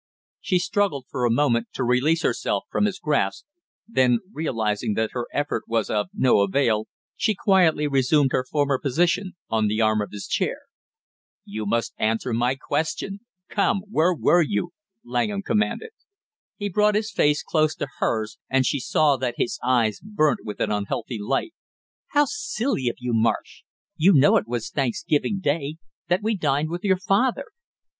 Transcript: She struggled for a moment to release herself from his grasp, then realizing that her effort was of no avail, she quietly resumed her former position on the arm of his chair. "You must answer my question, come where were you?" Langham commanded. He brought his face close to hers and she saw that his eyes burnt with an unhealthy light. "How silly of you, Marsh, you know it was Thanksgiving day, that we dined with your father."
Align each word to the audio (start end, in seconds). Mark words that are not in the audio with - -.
She 0.39 0.57
struggled 0.57 1.05
for 1.11 1.25
a 1.25 1.29
moment 1.29 1.67
to 1.73 1.83
release 1.83 2.23
herself 2.23 2.63
from 2.71 2.85
his 2.85 2.97
grasp, 2.97 3.45
then 3.87 4.17
realizing 4.33 4.95
that 4.95 5.11
her 5.11 5.27
effort 5.31 5.65
was 5.67 5.91
of 5.91 6.07
no 6.11 6.39
avail, 6.39 6.87
she 7.15 7.35
quietly 7.35 7.85
resumed 7.85 8.31
her 8.31 8.43
former 8.43 8.79
position 8.79 9.33
on 9.47 9.67
the 9.67 9.79
arm 9.79 10.01
of 10.01 10.09
his 10.11 10.25
chair. 10.25 10.57
"You 11.45 11.67
must 11.67 11.93
answer 11.99 12.33
my 12.33 12.55
question, 12.55 13.19
come 13.47 13.83
where 13.91 14.11
were 14.11 14.41
you?" 14.41 14.71
Langham 15.05 15.43
commanded. 15.43 15.91
He 16.57 16.67
brought 16.67 16.95
his 16.95 17.11
face 17.11 17.43
close 17.43 17.75
to 17.75 17.85
hers 17.99 18.39
and 18.49 18.65
she 18.65 18.79
saw 18.79 19.17
that 19.17 19.35
his 19.37 19.59
eyes 19.63 19.99
burnt 20.03 20.39
with 20.43 20.59
an 20.59 20.71
unhealthy 20.71 21.19
light. 21.21 21.53
"How 22.07 22.25
silly 22.27 22.87
of 22.89 22.95
you, 22.97 23.13
Marsh, 23.13 23.61
you 23.97 24.13
know 24.13 24.37
it 24.37 24.47
was 24.47 24.71
Thanksgiving 24.71 25.37
day, 25.39 25.75
that 26.07 26.23
we 26.23 26.35
dined 26.35 26.69
with 26.71 26.83
your 26.83 26.97
father." 26.97 27.45